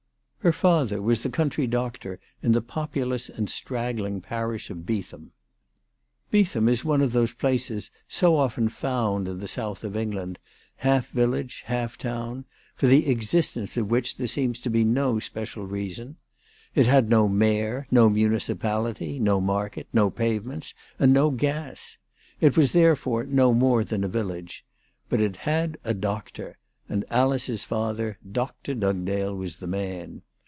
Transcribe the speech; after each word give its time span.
Her 0.43 0.51
father 0.51 1.03
was 1.03 1.21
the 1.21 1.29
country 1.29 1.67
doctor 1.67 2.19
in 2.41 2.51
the 2.51 2.63
populous 2.63 3.29
and 3.29 3.47
straggling 3.47 4.21
parish 4.21 4.71
of 4.71 4.87
Beetham. 4.87 5.33
Beetham 6.31 6.67
is 6.67 6.83
one 6.83 7.03
of 7.03 7.11
those 7.11 7.31
places 7.31 7.91
so 8.07 8.35
often 8.37 8.67
found 8.67 9.27
in 9.27 9.37
the 9.37 9.47
south 9.47 9.83
of 9.83 9.95
England, 9.95 10.39
324 10.81 10.89
ALICE 10.91 11.05
DUGKDALE. 11.05 11.25
half 11.27 11.29
village, 11.29 11.63
half 11.67 11.95
town, 11.99 12.45
for 12.73 12.87
the 12.87 13.07
existence 13.07 13.77
of 13.77 13.91
which 13.91 14.17
there 14.17 14.25
seems 14.25 14.57
to 14.61 14.71
be 14.71 14.83
no 14.83 15.19
special 15.19 15.67
reason. 15.67 16.15
It 16.73 16.87
had 16.87 17.07
no 17.07 17.27
mayor, 17.27 17.85
no 17.91 18.09
municipality, 18.09 19.19
no 19.19 19.39
market, 19.41 19.87
no 19.93 20.09
pavements, 20.09 20.73
and 20.97 21.13
no 21.13 21.29
gas. 21.29 21.99
It 22.39 22.57
was 22.57 22.71
therefore 22.71 23.25
no 23.25 23.53
more 23.53 23.83
than 23.83 24.03
a 24.03 24.07
village; 24.07 24.65
but 25.07 25.21
it 25.21 25.35
had 25.45 25.77
a 25.83 25.93
doctor, 25.93 26.57
and 26.89 27.05
Alice's 27.11 27.63
father, 27.63 28.17
Dr. 28.29 28.73
Dugdale, 28.73 29.35
was 29.35 29.57
the 29.57 29.67
man. 29.67 30.23